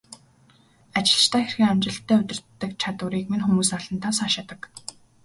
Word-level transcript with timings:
Ажилчдаа 0.97 1.41
хэрхэн 1.45 1.69
амжилттай 1.71 2.17
удирддаг 2.21 2.71
чадварыг 2.81 3.25
минь 3.31 3.45
хүмүүс 3.45 3.69
олонтаа 3.77 4.11
сайшаадаг. 4.19 4.61